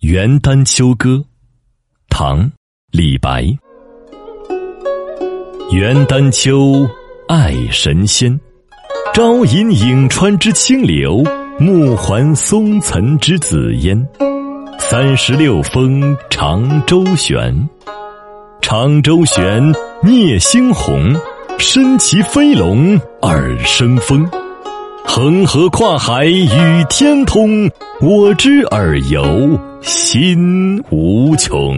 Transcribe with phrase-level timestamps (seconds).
[0.00, 1.24] 元丹秋歌，
[2.10, 2.44] 唐·
[2.90, 3.46] 李白。
[5.72, 6.86] 元丹秋，
[7.28, 8.38] 爱神仙。
[9.14, 11.24] 朝饮颍川之清流，
[11.58, 14.06] 暮还松岑之紫烟。
[14.78, 17.68] 三十六峰长洲悬，
[18.60, 21.18] 长洲悬，聂星鸿。
[21.58, 24.30] 身骑飞龙耳生风，
[25.16, 27.66] 横河跨海与天通。
[28.02, 31.74] 我知尔游心无穷。